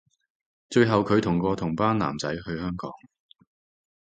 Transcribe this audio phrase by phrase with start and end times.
[0.71, 2.89] 最後距同個同班男仔去香港